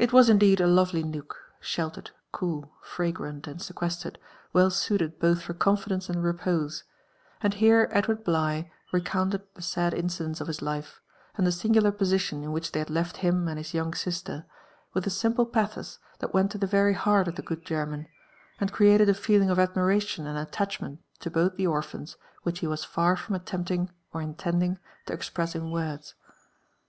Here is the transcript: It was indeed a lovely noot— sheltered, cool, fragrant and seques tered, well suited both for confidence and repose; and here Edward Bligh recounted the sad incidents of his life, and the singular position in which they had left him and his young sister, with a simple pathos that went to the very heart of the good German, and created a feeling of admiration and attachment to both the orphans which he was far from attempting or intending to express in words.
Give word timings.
It 0.00 0.12
was 0.12 0.28
indeed 0.28 0.60
a 0.60 0.66
lovely 0.66 1.04
noot— 1.04 1.30
sheltered, 1.70 2.10
cool, 2.32 2.72
fragrant 2.82 3.46
and 3.46 3.60
seques 3.60 4.02
tered, 4.04 4.16
well 4.52 4.68
suited 4.68 5.20
both 5.20 5.42
for 5.42 5.54
confidence 5.54 6.08
and 6.08 6.24
repose; 6.24 6.82
and 7.40 7.54
here 7.54 7.88
Edward 7.92 8.24
Bligh 8.24 8.68
recounted 8.92 9.42
the 9.54 9.62
sad 9.62 9.94
incidents 9.94 10.40
of 10.40 10.48
his 10.48 10.60
life, 10.60 11.00
and 11.36 11.46
the 11.46 11.52
singular 11.52 11.92
position 11.92 12.42
in 12.42 12.50
which 12.50 12.72
they 12.72 12.80
had 12.80 12.90
left 12.90 13.18
him 13.18 13.46
and 13.46 13.58
his 13.58 13.72
young 13.72 13.94
sister, 13.94 14.44
with 14.92 15.06
a 15.06 15.08
simple 15.08 15.46
pathos 15.46 16.00
that 16.18 16.34
went 16.34 16.50
to 16.50 16.58
the 16.58 16.66
very 16.66 16.94
heart 16.94 17.28
of 17.28 17.36
the 17.36 17.42
good 17.42 17.64
German, 17.64 18.08
and 18.58 18.72
created 18.72 19.08
a 19.08 19.14
feeling 19.14 19.50
of 19.50 19.58
admiration 19.60 20.26
and 20.26 20.36
attachment 20.36 20.98
to 21.20 21.30
both 21.30 21.54
the 21.54 21.64
orphans 21.64 22.16
which 22.42 22.58
he 22.58 22.66
was 22.66 22.82
far 22.82 23.14
from 23.14 23.36
attempting 23.36 23.88
or 24.12 24.20
intending 24.20 24.80
to 25.06 25.12
express 25.12 25.54
in 25.54 25.70
words. 25.70 26.14